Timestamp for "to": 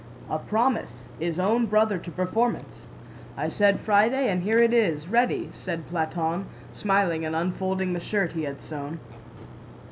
1.99-2.09